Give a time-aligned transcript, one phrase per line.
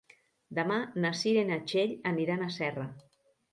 [0.59, 2.91] Demà na Cira i na Txell aniran a Serra.